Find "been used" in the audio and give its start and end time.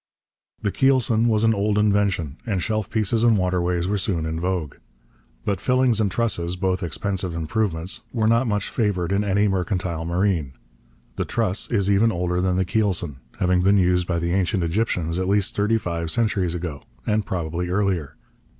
13.61-14.07